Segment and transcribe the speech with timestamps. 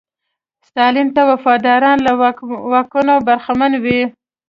[0.67, 2.11] ستالین ته وفاداران له
[3.09, 4.01] واکونو برخمن وو.